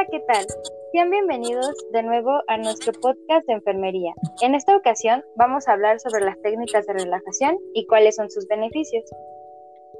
Hola, 0.00 0.08
¿qué 0.10 0.20
tal? 0.20 0.46
Sean 0.92 1.10
bienvenidos 1.10 1.76
de 1.92 2.02
nuevo 2.02 2.30
a 2.48 2.56
nuestro 2.56 2.90
podcast 3.02 3.46
de 3.46 3.52
enfermería. 3.52 4.14
En 4.40 4.54
esta 4.54 4.74
ocasión 4.74 5.22
vamos 5.36 5.68
a 5.68 5.72
hablar 5.72 6.00
sobre 6.00 6.24
las 6.24 6.40
técnicas 6.40 6.86
de 6.86 6.94
relajación 6.94 7.58
y 7.74 7.86
cuáles 7.86 8.16
son 8.16 8.30
sus 8.30 8.46
beneficios. 8.48 9.04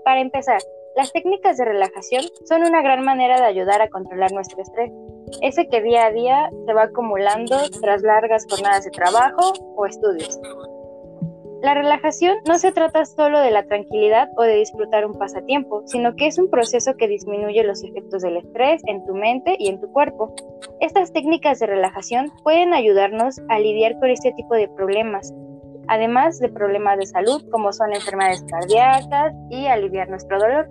Para 0.03 0.23
empezar, 0.23 0.59
las 0.97 1.13
técnicas 1.13 1.59
de 1.59 1.67
relajación 1.67 2.25
son 2.49 2.63
una 2.63 2.81
gran 2.81 3.05
manera 3.05 3.37
de 3.37 3.47
ayudar 3.47 3.83
a 3.83 3.91
controlar 3.91 4.33
nuestro 4.33 4.63
estrés, 4.63 4.91
ese 5.43 5.69
que 5.69 5.83
día 5.83 6.07
a 6.07 6.13
día 6.13 6.51
se 6.67 6.73
va 6.73 6.85
acumulando 6.85 7.59
tras 7.83 8.01
largas 8.01 8.47
jornadas 8.49 8.85
de 8.87 8.93
trabajo 8.93 9.53
o 9.77 9.85
estudios. 9.85 10.41
La 11.63 11.75
relajación 11.75 12.39
no 12.49 12.59
se 12.59 12.73
trata 12.73 13.05
solo 13.05 13.39
de 13.39 13.51
la 13.51 13.65
tranquilidad 13.65 14.31
o 14.39 14.43
de 14.43 14.57
disfrutar 14.57 15.05
un 15.05 15.19
pasatiempo, 15.19 15.83
sino 15.85 16.17
que 16.17 16.27
es 16.27 16.39
un 16.39 16.49
proceso 16.49 16.95
que 16.97 17.07
disminuye 17.07 17.63
los 17.65 17.85
efectos 17.85 18.23
del 18.23 18.39
estrés 18.39 18.81
en 18.87 19.05
tu 19.05 19.15
mente 19.15 19.57
y 19.59 19.69
en 19.69 19.79
tu 19.79 19.93
cuerpo. 19.93 20.35
Estas 20.81 21.13
técnicas 21.13 21.59
de 21.59 21.67
relajación 21.67 22.33
pueden 22.43 22.73
ayudarnos 22.73 23.41
a 23.51 23.59
lidiar 23.59 23.99
con 23.99 24.09
este 24.09 24.33
tipo 24.33 24.55
de 24.55 24.69
problemas, 24.69 25.35
además 25.89 26.39
de 26.39 26.49
problemas 26.49 26.97
de 26.97 27.07
salud 27.07 27.43
como 27.51 27.75
son 27.75 27.93
enfermedades 27.93 28.43
cardíacas 28.51 29.35
y 29.51 29.67
aliviar 29.67 30.09
nuestro 30.09 30.39
dolor. 30.41 30.69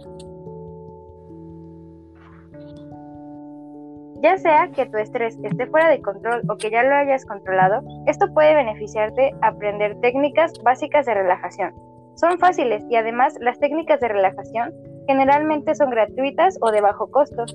Ya 4.22 4.38
sea 4.38 4.70
que 4.76 4.86
tu 4.86 4.98
estrés 4.98 5.38
esté 5.44 5.66
fuera 5.68 5.90
de 5.90 6.02
control 6.02 6.42
o 6.50 6.58
que 6.58 6.70
ya 6.70 6.84
lo 6.84 6.94
hayas 6.94 7.26
controlado, 7.26 7.82
esto 8.06 8.26
puede 8.34 8.54
beneficiarte 8.54 9.32
aprender 9.42 10.00
técnicas 10.02 10.54
básicas 10.62 11.06
de 11.06 11.14
relajación. 11.14 11.74
Son 12.16 12.38
fáciles 12.38 12.84
y 12.90 12.98
además 12.98 13.38
las 13.40 13.60
técnicas 13.60 14.02
de 14.02 14.10
relajación 14.10 14.74
generalmente 15.08 15.74
son 15.74 15.90
gratuitas 15.90 16.58
o 16.62 16.70
de 16.72 16.82
bajo 16.82 17.10
costo. 17.10 17.46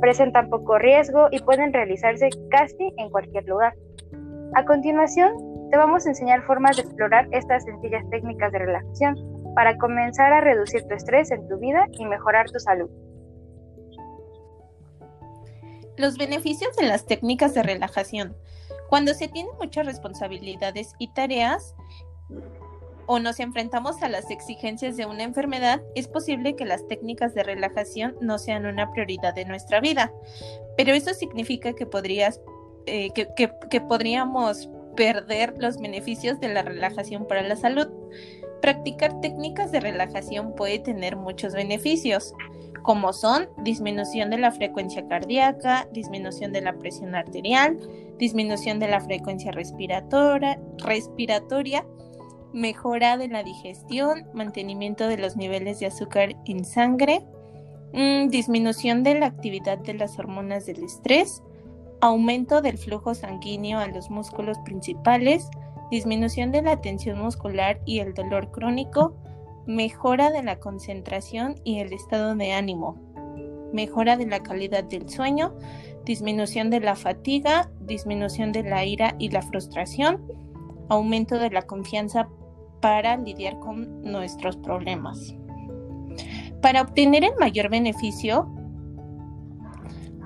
Presentan 0.00 0.48
poco 0.48 0.78
riesgo 0.78 1.26
y 1.32 1.40
pueden 1.40 1.72
realizarse 1.72 2.28
casi 2.50 2.92
en 2.98 3.10
cualquier 3.10 3.44
lugar. 3.46 3.74
A 4.54 4.64
continuación, 4.64 5.32
te 5.72 5.76
vamos 5.76 6.06
a 6.06 6.10
enseñar 6.10 6.42
formas 6.42 6.76
de 6.76 6.82
explorar 6.82 7.26
estas 7.32 7.64
sencillas 7.64 8.08
técnicas 8.10 8.52
de 8.52 8.60
relajación 8.60 9.16
para 9.56 9.76
comenzar 9.76 10.32
a 10.32 10.40
reducir 10.40 10.86
tu 10.86 10.94
estrés 10.94 11.32
en 11.32 11.48
tu 11.48 11.58
vida 11.58 11.86
y 11.98 12.06
mejorar 12.06 12.46
tu 12.48 12.60
salud. 12.60 12.88
Los 15.96 16.16
beneficios 16.18 16.76
de 16.76 16.86
las 16.86 17.06
técnicas 17.06 17.54
de 17.54 17.62
relajación. 17.62 18.36
Cuando 18.88 19.14
se 19.14 19.28
tienen 19.28 19.52
muchas 19.60 19.86
responsabilidades 19.86 20.94
y 20.98 21.08
tareas 21.08 21.74
o 23.06 23.18
nos 23.18 23.40
enfrentamos 23.40 24.02
a 24.02 24.08
las 24.08 24.30
exigencias 24.30 24.96
de 24.96 25.06
una 25.06 25.22
enfermedad, 25.22 25.82
es 25.94 26.08
posible 26.08 26.56
que 26.56 26.64
las 26.64 26.86
técnicas 26.88 27.34
de 27.34 27.42
relajación 27.42 28.16
no 28.20 28.38
sean 28.38 28.66
una 28.66 28.90
prioridad 28.92 29.34
de 29.34 29.44
nuestra 29.44 29.80
vida. 29.80 30.12
Pero 30.76 30.92
eso 30.92 31.14
significa 31.14 31.72
que, 31.72 31.86
podrías, 31.86 32.40
eh, 32.86 33.10
que 33.12 33.80
podríamos 33.80 34.68
perder 34.96 35.54
los 35.58 35.78
beneficios 35.78 36.40
de 36.40 36.48
la 36.48 36.62
relajación 36.62 37.26
para 37.26 37.42
la 37.42 37.54
salud. 37.54 37.88
Practicar 38.60 39.20
técnicas 39.20 39.70
de 39.70 39.80
relajación 39.80 40.54
puede 40.54 40.80
tener 40.80 41.14
muchos 41.14 41.52
beneficios 41.52 42.34
como 42.86 43.12
son 43.12 43.48
disminución 43.64 44.30
de 44.30 44.38
la 44.38 44.52
frecuencia 44.52 45.06
cardíaca, 45.08 45.88
disminución 45.92 46.52
de 46.52 46.60
la 46.60 46.72
presión 46.74 47.16
arterial, 47.16 47.76
disminución 48.16 48.78
de 48.78 48.86
la 48.86 49.00
frecuencia 49.00 49.50
respiratoria, 49.50 50.60
respiratoria 50.78 51.84
mejora 52.52 53.16
de 53.16 53.26
la 53.26 53.42
digestión, 53.42 54.24
mantenimiento 54.34 55.08
de 55.08 55.18
los 55.18 55.36
niveles 55.36 55.80
de 55.80 55.86
azúcar 55.86 56.36
en 56.46 56.64
sangre, 56.64 57.26
mm, 57.92 58.28
disminución 58.28 59.02
de 59.02 59.18
la 59.18 59.26
actividad 59.26 59.78
de 59.78 59.94
las 59.94 60.16
hormonas 60.20 60.64
del 60.66 60.84
estrés, 60.84 61.42
aumento 62.00 62.62
del 62.62 62.78
flujo 62.78 63.16
sanguíneo 63.16 63.80
a 63.80 63.88
los 63.88 64.10
músculos 64.10 64.58
principales, 64.60 65.50
disminución 65.90 66.52
de 66.52 66.62
la 66.62 66.80
tensión 66.80 67.18
muscular 67.18 67.80
y 67.84 67.98
el 67.98 68.14
dolor 68.14 68.52
crónico, 68.52 69.16
mejora 69.66 70.30
de 70.30 70.42
la 70.42 70.58
concentración 70.58 71.56
y 71.64 71.80
el 71.80 71.92
estado 71.92 72.34
de 72.34 72.52
ánimo, 72.52 72.96
mejora 73.72 74.16
de 74.16 74.26
la 74.26 74.42
calidad 74.42 74.84
del 74.84 75.08
sueño, 75.08 75.54
disminución 76.04 76.70
de 76.70 76.80
la 76.80 76.96
fatiga, 76.96 77.70
disminución 77.80 78.52
de 78.52 78.62
la 78.62 78.84
ira 78.84 79.16
y 79.18 79.30
la 79.30 79.42
frustración, 79.42 80.24
aumento 80.88 81.38
de 81.38 81.50
la 81.50 81.62
confianza 81.62 82.28
para 82.80 83.16
lidiar 83.16 83.58
con 83.58 84.02
nuestros 84.02 84.56
problemas. 84.56 85.34
Para 86.62 86.82
obtener 86.82 87.24
el 87.24 87.36
mayor 87.38 87.68
beneficio, 87.68 88.48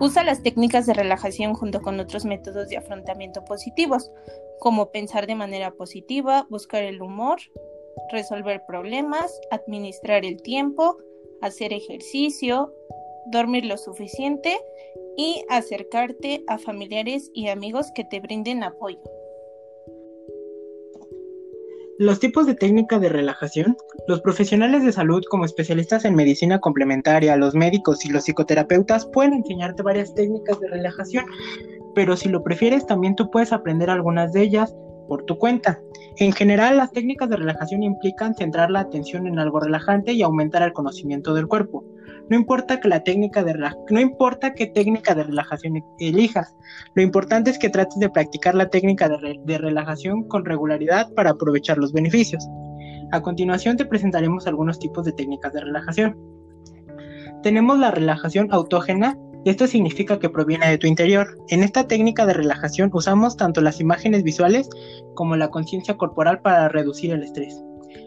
usa 0.00 0.24
las 0.24 0.42
técnicas 0.42 0.86
de 0.86 0.94
relajación 0.94 1.54
junto 1.54 1.80
con 1.82 1.98
otros 2.00 2.24
métodos 2.24 2.68
de 2.68 2.76
afrontamiento 2.76 3.44
positivos, 3.44 4.10
como 4.58 4.90
pensar 4.90 5.26
de 5.26 5.34
manera 5.34 5.72
positiva, 5.72 6.46
buscar 6.50 6.82
el 6.82 7.00
humor, 7.02 7.38
resolver 8.12 8.62
problemas, 8.66 9.40
administrar 9.50 10.24
el 10.24 10.42
tiempo, 10.42 10.96
hacer 11.40 11.72
ejercicio, 11.72 12.72
dormir 13.26 13.64
lo 13.64 13.76
suficiente 13.76 14.58
y 15.16 15.44
acercarte 15.48 16.44
a 16.46 16.58
familiares 16.58 17.30
y 17.34 17.48
amigos 17.48 17.92
que 17.94 18.04
te 18.04 18.20
brinden 18.20 18.62
apoyo. 18.62 19.00
Los 21.98 22.18
tipos 22.18 22.46
de 22.46 22.54
técnica 22.54 22.98
de 22.98 23.10
relajación. 23.10 23.76
Los 24.08 24.22
profesionales 24.22 24.82
de 24.82 24.90
salud 24.90 25.22
como 25.28 25.44
especialistas 25.44 26.06
en 26.06 26.14
medicina 26.14 26.58
complementaria, 26.58 27.36
los 27.36 27.54
médicos 27.54 28.06
y 28.06 28.08
los 28.08 28.24
psicoterapeutas 28.24 29.04
pueden 29.04 29.34
enseñarte 29.34 29.82
varias 29.82 30.14
técnicas 30.14 30.58
de 30.60 30.68
relajación, 30.68 31.26
pero 31.94 32.16
si 32.16 32.30
lo 32.30 32.42
prefieres 32.42 32.86
también 32.86 33.16
tú 33.16 33.30
puedes 33.30 33.52
aprender 33.52 33.90
algunas 33.90 34.32
de 34.32 34.40
ellas 34.40 34.74
por 35.10 35.24
tu 35.24 35.38
cuenta. 35.38 35.80
En 36.18 36.30
general, 36.30 36.76
las 36.76 36.92
técnicas 36.92 37.28
de 37.28 37.36
relajación 37.36 37.82
implican 37.82 38.36
centrar 38.36 38.70
la 38.70 38.78
atención 38.78 39.26
en 39.26 39.40
algo 39.40 39.58
relajante 39.58 40.12
y 40.12 40.22
aumentar 40.22 40.62
el 40.62 40.72
conocimiento 40.72 41.34
del 41.34 41.48
cuerpo. 41.48 41.84
No 42.28 42.36
importa 42.36 42.78
que 42.78 42.86
la 42.86 43.02
técnica 43.02 43.42
de 43.42 43.52
qué 44.54 44.68
técnica 44.68 45.16
de 45.16 45.24
relajación 45.24 45.82
elijas, 45.98 46.54
lo 46.94 47.02
importante 47.02 47.50
es 47.50 47.58
que 47.58 47.70
trates 47.70 47.98
de 47.98 48.08
practicar 48.08 48.54
la 48.54 48.70
técnica 48.70 49.08
de, 49.08 49.40
de 49.44 49.58
relajación 49.58 50.28
con 50.28 50.44
regularidad 50.44 51.12
para 51.14 51.30
aprovechar 51.30 51.76
los 51.76 51.92
beneficios. 51.92 52.46
A 53.10 53.20
continuación 53.20 53.76
te 53.76 53.86
presentaremos 53.86 54.46
algunos 54.46 54.78
tipos 54.78 55.04
de 55.04 55.12
técnicas 55.12 55.52
de 55.52 55.60
relajación. 55.62 56.16
Tenemos 57.42 57.80
la 57.80 57.90
relajación 57.90 58.46
autógena, 58.52 59.18
esto 59.44 59.66
significa 59.66 60.18
que 60.18 60.28
proviene 60.28 60.68
de 60.68 60.78
tu 60.78 60.86
interior. 60.86 61.38
En 61.48 61.62
esta 61.62 61.88
técnica 61.88 62.26
de 62.26 62.34
relajación 62.34 62.90
usamos 62.92 63.36
tanto 63.36 63.62
las 63.62 63.80
imágenes 63.80 64.22
visuales 64.22 64.68
como 65.14 65.36
la 65.36 65.48
conciencia 65.48 65.96
corporal 65.96 66.40
para 66.42 66.68
reducir 66.68 67.12
el 67.12 67.22
estrés. 67.22 67.58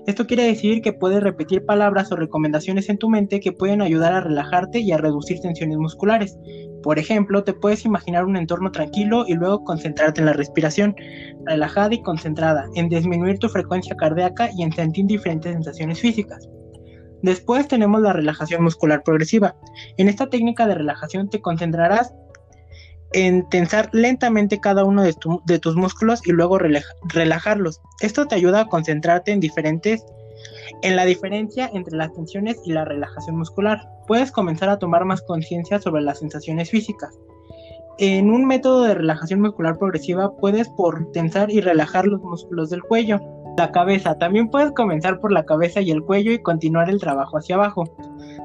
Esto 0.06 0.28
quiere 0.28 0.44
decir 0.44 0.82
que 0.82 0.94
puedes 0.94 1.24
repetir 1.24 1.66
palabras 1.66 2.12
o 2.12 2.16
recomendaciones 2.16 2.90
en 2.90 2.98
tu 2.98 3.10
mente 3.10 3.40
que 3.40 3.52
pueden 3.52 3.82
ayudar 3.82 4.14
a 4.14 4.22
relajarte 4.22 4.80
y 4.80 4.92
a 4.92 4.98
reducir 4.98 5.40
tensiones 5.40 5.78
musculares. 5.78 6.38
Por 6.84 7.00
ejemplo, 7.00 7.44
te 7.44 7.54
puedes 7.54 7.86
imaginar 7.86 8.26
un 8.26 8.36
entorno 8.36 8.72
tranquilo 8.72 9.26
y 9.28 9.34
luego 9.34 9.64
concentrarte 9.64 10.20
en 10.20 10.28
la 10.28 10.34
respiración, 10.34 10.96
relajada 11.46 11.94
y 11.94 12.02
concentrada, 12.02 12.66
en 12.76 12.90
disminuir 12.90 13.40
tu 13.40 13.50
frecuencia 13.50 13.96
cardíaca 13.96 14.50
y 14.56 14.64
en 14.64 14.74
sentir 14.74 15.06
diferentes 15.06 15.54
sensaciones 15.54 16.00
físicas. 16.00 16.48
Después 17.24 17.70
tenemos 17.70 18.02
la 18.02 18.12
relajación 18.12 18.64
muscular 18.64 19.02
progresiva. 19.02 19.56
En 19.98 20.10
esta 20.10 20.30
técnica 20.30 20.68
de 20.68 20.76
relajación 20.76 21.30
te 21.30 21.42
concentrarás 21.42 22.14
en 23.14 23.48
tensar 23.48 23.90
lentamente 23.94 24.60
cada 24.60 24.84
uno 24.84 25.04
de, 25.04 25.60
tus 25.60 25.76
músculos 25.78 26.22
y 26.28 26.32
luego 26.34 26.60
relajarlos. 26.60 27.82
Esto 28.02 28.28
te 28.28 28.36
ayuda 28.36 28.62
a 28.62 28.68
concentrarte 28.68 29.32
en 29.32 29.40
diferentes 29.40 30.06
en 30.82 30.98
la 30.98 31.06
diferencia 31.06 31.70
entre 31.74 31.96
las 31.96 32.12
tensiones 32.12 32.60
y 32.66 32.74
la 32.74 32.84
relajación 32.84 33.38
muscular. 33.38 33.88
Puedes 34.06 34.32
comenzar 34.32 34.68
a 34.68 34.80
tomar 34.80 35.06
más 35.06 35.22
conciencia 35.22 35.80
sobre 35.80 36.02
las 36.02 36.20
sensaciones 36.20 36.72
físicas. 36.72 37.18
En 38.00 38.32
un 38.32 38.46
método 38.46 38.84
de 38.84 38.96
relajación 38.96 39.40
muscular 39.40 39.78
progresiva 39.78 40.36
puedes 40.36 40.68
por 40.68 41.10
tensar 41.14 41.50
y 41.52 41.62
relajar 41.62 42.06
los 42.06 42.22
músculos 42.22 42.70
del 42.70 42.82
cuello 42.82 43.22
la 43.58 43.72
cabeza. 43.72 44.18
También 44.18 44.50
puedes 44.50 44.72
comenzar 44.72 45.20
por 45.20 45.32
la 45.32 45.46
cabeza 45.46 45.82
y 45.82 45.92
el 45.92 46.04
cuello 46.04 46.32
y 46.32 46.42
continuar 46.42 46.90
el 46.90 47.00
trabajo 47.00 47.38
hacia 47.38 47.56
abajo. 47.56 47.84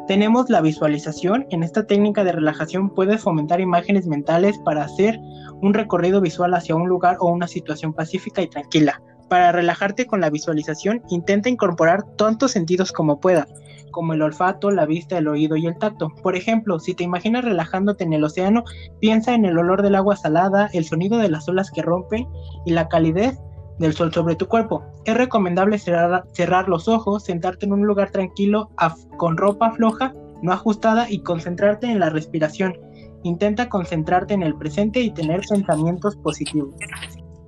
Tenemos 0.07 0.51
la 0.51 0.61
visualización. 0.61 1.47
En 1.51 1.63
esta 1.63 1.87
técnica 1.87 2.25
de 2.25 2.33
relajación 2.33 2.91
puedes 2.91 3.23
fomentar 3.23 3.61
imágenes 3.61 4.07
mentales 4.07 4.59
para 4.65 4.85
hacer 4.85 5.19
un 5.61 5.75
recorrido 5.75 6.21
visual 6.21 6.55
hacia 6.55 6.77
un 6.77 6.89
lugar 6.89 7.17
o 7.21 7.31
una 7.31 7.49
situación 7.49 7.93
pacífica 7.93 8.43
y 8.43 8.49
tranquila. 8.49 9.03
Para 9.29 9.53
relajarte 9.53 10.07
con 10.07 10.21
la 10.21 10.31
visualización, 10.31 11.03
intenta 11.11 11.51
incorporar 11.51 12.05
tantos 12.17 12.53
sentidos 12.53 12.93
como 12.93 13.21
puedas, 13.21 13.47
como 13.91 14.15
el 14.15 14.23
olfato, 14.23 14.71
la 14.71 14.87
vista, 14.87 15.19
el 15.19 15.29
oído 15.29 15.57
y 15.57 15.67
el 15.67 15.77
tacto. 15.77 16.09
Por 16.23 16.35
ejemplo, 16.35 16.79
si 16.79 16.95
te 16.95 17.05
imaginas 17.05 17.45
relajándote 17.45 18.05
en 18.05 18.15
el 18.15 18.25
océano, 18.25 18.65
piensa 19.01 19.35
en 19.35 19.45
el 19.45 19.59
olor 19.59 19.83
del 19.83 19.97
agua 19.97 20.17
salada, 20.17 20.71
el 20.73 20.87
sonido 20.87 21.19
de 21.19 21.29
las 21.29 21.47
olas 21.47 21.71
que 21.71 21.83
rompen 21.83 22.27
y 22.65 22.73
la 22.73 22.89
calidez 22.89 23.39
del 23.79 23.93
sol 23.95 24.13
sobre 24.13 24.37
tu 24.37 24.47
cuerpo. 24.47 24.85
Es 25.05 25.17
recomendable 25.17 25.79
cerrar, 25.79 26.69
los 26.69 26.89
ojos, 26.89 27.25
sentarte 27.25 27.67
en 27.67 27.73
un 27.73 27.87
lugar 27.87 28.11
tranquilo 28.11 28.71
con 29.17 29.37
ropa 29.37 29.73
floja, 29.73 30.15
no 30.43 30.53
ajustada 30.53 31.11
y 31.11 31.23
concentrarte 31.23 31.87
en 31.87 32.01
la 32.01 32.11
respiración. 32.11 32.75
Intenta 33.23 33.69
concentrarte 33.69 34.35
en 34.35 34.43
el 34.43 34.55
presente 34.55 35.01
y 35.01 35.11
tener 35.11 35.41
pensamientos 35.49 36.17
positivos. 36.17 36.75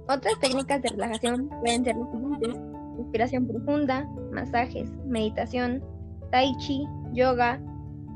Otras 0.09 0.39
técnicas 0.41 0.83
de 0.83 0.89
relajación 0.89 1.49
pueden 1.61 1.85
ser 1.85 1.97
las 1.97 2.11
siguientes. 2.11 2.61
Respiración 2.99 3.47
profunda, 3.47 4.09
masajes, 4.33 4.91
meditación, 5.07 5.83
tai 6.31 6.53
chi, 6.59 6.85
yoga, 7.13 7.61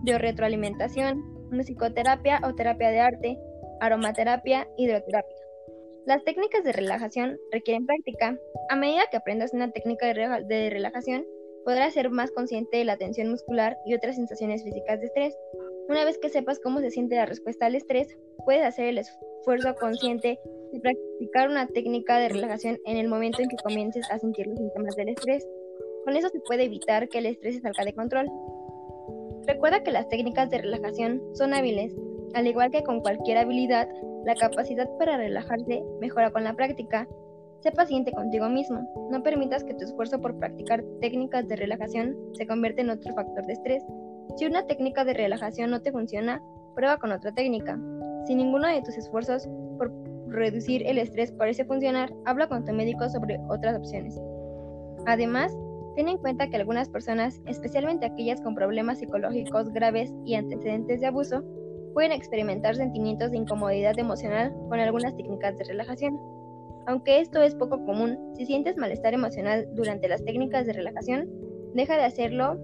bioretroalimentación, 0.03 1.23
musicoterapia 1.53 2.41
o 2.43 2.55
terapia 2.55 2.91
de 2.91 3.01
arte, 3.01 3.39
aromaterapia, 3.81 4.67
hidroterapia. 4.77 5.44
Las 6.07 6.23
técnicas 6.25 6.63
de 6.65 6.73
relajación 6.73 7.39
requieren 7.51 7.87
práctica. 7.87 8.39
A 8.69 8.77
medida 8.77 9.07
que 9.11 9.17
aprendas 9.17 9.55
una 9.55 9.71
técnica 9.71 10.13
de 10.13 10.71
relajación, 10.71 11.25
podrás 11.65 11.95
ser 11.95 12.11
más 12.11 12.31
consciente 12.31 12.77
de 12.77 12.85
la 12.85 12.99
tensión 12.99 13.31
muscular 13.31 13.79
y 13.87 13.95
otras 13.95 14.17
sensaciones 14.17 14.63
físicas 14.63 15.01
de 15.01 15.07
estrés. 15.07 15.35
Una 15.89 16.05
vez 16.05 16.19
que 16.19 16.29
sepas 16.29 16.61
cómo 16.61 16.81
se 16.81 16.91
siente 16.91 17.17
la 17.17 17.25
respuesta 17.25 17.67
al 17.67 17.75
estrés, 17.75 18.19
puedes 18.45 18.65
hacer 18.65 18.87
el 18.87 18.99
esfuerzo 18.99 19.75
consciente 19.77 20.39
de 20.73 20.81
practicar 20.81 21.49
una 21.49 21.69
técnica 21.69 22.19
de 22.19 22.29
relajación 22.29 22.79
en 22.85 22.99
el 22.99 23.09
momento 23.09 23.41
en 23.41 23.49
que 23.49 23.57
comiences 23.63 24.07
a 24.11 24.19
sentir 24.19 24.47
los 24.47 24.59
síntomas 24.59 24.97
del 24.97 25.09
estrés. 25.09 25.47
Con 26.05 26.17
eso 26.17 26.29
se 26.29 26.41
puede 26.41 26.65
evitar 26.65 27.09
que 27.09 27.19
el 27.19 27.27
estrés 27.27 27.55
se 27.55 27.61
salga 27.63 27.83
de 27.83 27.95
control. 27.95 28.31
Recuerda 29.47 29.83
que 29.83 29.91
las 29.91 30.09
técnicas 30.09 30.51
de 30.51 30.59
relajación 30.59 31.23
son 31.35 31.55
hábiles. 31.55 31.95
Al 32.35 32.47
igual 32.47 32.71
que 32.71 32.83
con 32.83 33.01
cualquier 33.01 33.39
habilidad, 33.39 33.89
la 34.25 34.35
capacidad 34.35 34.89
para 34.99 35.17
relajarse 35.17 35.83
mejora 36.01 36.31
con 36.31 36.45
la 36.45 36.55
práctica. 36.55 37.07
Sé 37.61 37.71
paciente 37.71 38.13
contigo 38.13 38.49
mismo. 38.49 38.81
No 39.11 39.23
permitas 39.23 39.63
que 39.63 39.75
tu 39.75 39.85
esfuerzo 39.85 40.21
por 40.21 40.39
practicar 40.39 40.85
técnicas 41.01 41.47
de 41.49 41.57
relajación 41.57 42.17
se 42.33 42.47
convierta 42.47 42.83
en 42.83 42.91
otro 42.91 43.15
factor 43.15 43.47
de 43.47 43.53
estrés. 43.53 43.85
Si 44.37 44.47
una 44.47 44.67
técnica 44.67 45.05
de 45.05 45.15
relajación 45.15 45.71
no 45.71 45.81
te 45.81 45.93
funciona, 45.93 46.43
prueba 46.75 46.99
con 46.99 47.13
otra 47.13 47.33
técnica. 47.33 47.79
Si 48.27 48.35
ninguno 48.35 48.67
de 48.67 48.83
tus 48.83 48.99
esfuerzos 48.99 49.49
por 49.79 49.93
reducir 50.27 50.85
el 50.87 50.99
estrés 50.99 51.31
parece 51.33 51.65
funcionar, 51.65 52.13
habla 52.25 52.49
con 52.49 52.65
tu 52.65 52.73
médico 52.73 53.09
sobre 53.09 53.39
otras 53.49 53.79
opciones. 53.79 54.21
Además, 55.07 55.57
ten 55.95 56.09
en 56.09 56.19
cuenta 56.19 56.49
que 56.49 56.57
algunas 56.57 56.89
personas, 56.89 57.41
especialmente 57.47 58.07
aquellas 58.07 58.41
con 58.41 58.55
problemas 58.55 58.99
psicológicos 58.99 59.73
graves 59.73 60.13
y 60.25 60.35
antecedentes 60.35 61.01
de 61.01 61.07
abuso, 61.07 61.45
pueden 61.95 62.13
experimentar 62.13 62.75
sentimientos 62.75 63.31
de 63.31 63.39
incomodidad 63.39 63.99
emocional 63.99 64.53
con 64.69 64.81
algunas 64.81 65.17
técnicas 65.17 65.57
de 65.57 65.65
relajación. 65.65 66.21
Aunque 66.87 67.21
esto 67.21 67.41
es 67.41 67.55
poco 67.55 67.83
común, 67.87 68.19
si 68.37 68.45
sientes 68.45 68.77
malestar 68.77 69.15
emocional 69.15 69.67
durante 69.73 70.09
las 70.09 70.23
técnicas 70.25 70.67
de 70.67 70.75
relajación, 70.75 71.31
deja 71.73 71.97
de 71.97 72.05
hacerlo 72.05 72.59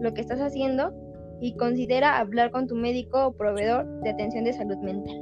lo 0.00 0.14
que 0.14 0.22
estás 0.22 0.40
haciendo 0.40 0.94
y 1.40 1.56
considera 1.56 2.18
hablar 2.18 2.50
con 2.50 2.66
tu 2.66 2.74
médico 2.74 3.26
o 3.26 3.32
proveedor 3.32 3.86
de 4.02 4.10
atención 4.10 4.44
de 4.44 4.52
salud 4.52 4.78
mental. 4.78 5.16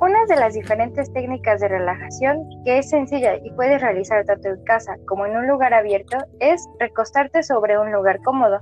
Una 0.00 0.26
de 0.26 0.36
las 0.36 0.54
diferentes 0.54 1.10
técnicas 1.12 1.60
de 1.60 1.68
relajación 1.68 2.48
que 2.64 2.78
es 2.78 2.90
sencilla 2.90 3.36
y 3.36 3.50
puedes 3.52 3.80
realizar 3.80 4.24
tanto 4.24 4.48
en 4.48 4.62
casa 4.64 4.96
como 5.06 5.24
en 5.24 5.36
un 5.36 5.46
lugar 5.46 5.72
abierto 5.72 6.18
es 6.40 6.68
recostarte 6.80 7.42
sobre 7.42 7.78
un 7.78 7.92
lugar 7.92 8.20
cómodo, 8.22 8.58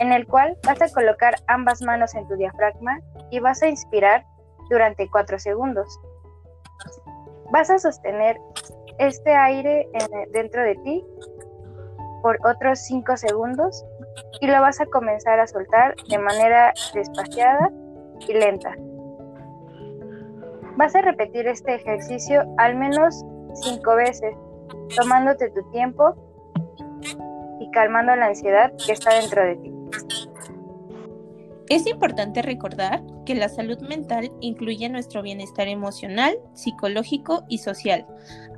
en 0.00 0.12
el 0.12 0.26
cual 0.26 0.56
vas 0.66 0.80
a 0.82 0.88
colocar 0.92 1.36
ambas 1.46 1.82
manos 1.82 2.14
en 2.14 2.26
tu 2.26 2.34
diafragma 2.34 3.00
y 3.30 3.38
vas 3.38 3.62
a 3.62 3.68
inspirar 3.68 4.24
durante 4.70 5.08
4 5.08 5.38
segundos. 5.38 6.00
Vas 7.52 7.70
a 7.70 7.78
sostener 7.78 8.40
este 8.98 9.34
aire 9.34 9.88
dentro 10.32 10.62
de 10.62 10.74
ti 10.76 11.04
por 12.22 12.38
otros 12.46 12.78
5 12.80 13.16
segundos 13.18 13.84
y 14.40 14.46
lo 14.46 14.60
vas 14.60 14.80
a 14.80 14.86
comenzar 14.86 15.38
a 15.38 15.46
soltar 15.46 15.94
de 16.08 16.18
manera 16.18 16.72
despaciada 16.94 17.70
y 18.26 18.32
lenta. 18.32 18.74
Vas 20.76 20.94
a 20.96 21.02
repetir 21.02 21.46
este 21.46 21.74
ejercicio 21.74 22.42
al 22.56 22.74
menos 22.74 23.22
5 23.54 23.96
veces, 23.96 24.34
tomándote 24.96 25.50
tu 25.50 25.62
tiempo 25.72 26.14
y 27.60 27.70
calmando 27.72 28.16
la 28.16 28.26
ansiedad 28.26 28.72
que 28.86 28.92
está 28.92 29.14
dentro 29.14 29.44
de 29.44 29.56
ti. 29.56 29.79
Es 31.70 31.86
importante 31.86 32.42
recordar 32.42 33.00
que 33.24 33.36
la 33.36 33.48
salud 33.48 33.78
mental 33.78 34.32
incluye 34.40 34.88
nuestro 34.88 35.22
bienestar 35.22 35.68
emocional, 35.68 36.36
psicológico 36.52 37.44
y 37.48 37.58
social. 37.58 38.08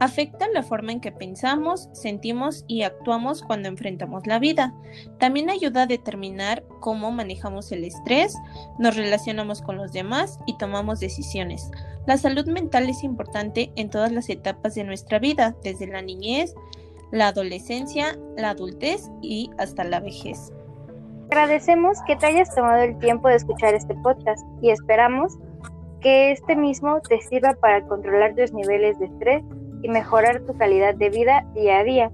Afecta 0.00 0.49
la 0.49 0.62
forma 0.62 0.93
en 0.93 1.00
que 1.00 1.12
pensamos, 1.12 1.91
sentimos 1.93 2.64
y 2.69 2.85
actuamos 2.85 3.43
cuando 3.43 3.69
enfrentamos 3.69 4.26
la 4.26 4.38
vida. 4.38 4.75
También 5.19 5.50
ayuda 5.50 5.82
a 5.82 5.87
determinar 5.87 6.64
cómo 6.81 7.12
manejamos 7.12 7.70
el 7.70 7.85
estrés, 7.85 8.35
nos 8.79 8.97
relacionamos 8.97 9.61
con 9.61 9.76
los 9.76 9.93
demás 9.93 10.38
y 10.47 10.56
tomamos 10.56 10.99
decisiones. 10.99 11.70
La 12.06 12.17
salud 12.17 12.47
mental 12.47 12.88
es 12.88 13.05
importante 13.05 13.73
en 13.76 13.91
todas 13.91 14.11
las 14.11 14.31
etapas 14.31 14.75
de 14.75 14.85
nuestra 14.85 15.19
vida, 15.19 15.55
desde 15.62 15.87
la 15.87 16.00
niñez, 16.00 16.55
la 17.11 17.29
adolescencia, 17.29 18.19
la 18.38 18.50
adultez 18.50 19.11
y 19.20 19.50
hasta 19.59 19.85
la 19.85 20.00
vejez. 20.00 20.50
Agradecemos 21.32 21.96
que 22.06 22.14
te 22.14 22.26
hayas 22.26 22.55
tomado 22.55 22.82
el 22.82 22.99
tiempo 22.99 23.26
de 23.26 23.37
escuchar 23.37 23.73
este 23.73 23.94
podcast 23.94 24.46
y 24.61 24.70
esperamos 24.70 25.38
que 26.02 26.31
este 26.31 26.55
mismo 26.55 27.00
te 27.00 27.23
sirva 27.23 27.55
para 27.55 27.81
controlar 27.88 28.34
tus 28.34 28.52
niveles 28.52 28.99
de 28.99 29.06
estrés 29.06 29.43
y 29.82 29.88
mejorar 29.88 30.43
tu 30.43 30.55
calidad 30.58 30.94
de 30.94 31.08
vida 31.08 31.43
día 31.55 31.79
a 31.79 31.84
día. 31.84 32.11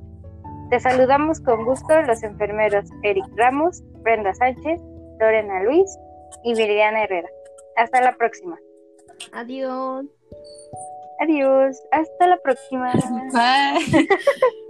Te 0.70 0.78
saludamos 0.78 1.40
con 1.40 1.64
gusto 1.64 2.00
los 2.02 2.22
enfermeros 2.22 2.84
Eric 3.02 3.24
Ramos, 3.34 3.82
Brenda 4.04 4.32
Sánchez, 4.34 4.80
Lorena 5.18 5.64
Luis 5.64 5.98
y 6.44 6.54
Viridiana 6.54 7.02
Herrera. 7.02 7.28
Hasta 7.74 8.00
la 8.00 8.14
próxima. 8.14 8.56
Adiós. 9.32 10.06
Adiós. 11.18 11.82
Hasta 11.90 12.28
la 12.28 12.36
próxima. 12.36 12.92
Bye. 13.32 14.06